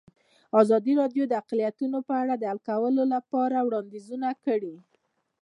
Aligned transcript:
ازادي 0.61 0.93
راډیو 1.01 1.23
د 1.27 1.33
اقلیتونه 1.41 1.97
په 2.07 2.13
اړه 2.21 2.33
د 2.37 2.43
حل 2.51 2.59
کولو 2.69 3.03
لپاره 3.13 3.57
وړاندیزونه 3.65 4.29
کړي. 4.45 4.75